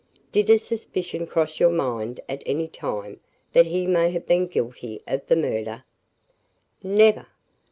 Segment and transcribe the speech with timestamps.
[0.31, 3.19] "Did a suspicion cross your mind at any time
[3.53, 5.83] that he may have been guilty of the murder?"
[6.81, 7.27] "Never.